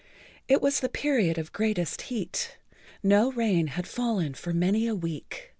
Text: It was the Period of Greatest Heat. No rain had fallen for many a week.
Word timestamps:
It 0.47 0.63
was 0.63 0.79
the 0.79 0.89
Period 0.89 1.37
of 1.37 1.53
Greatest 1.53 2.01
Heat. 2.09 2.57
No 3.03 3.31
rain 3.33 3.67
had 3.67 3.85
fallen 3.85 4.33
for 4.33 4.51
many 4.51 4.87
a 4.87 4.95
week. 4.95 5.49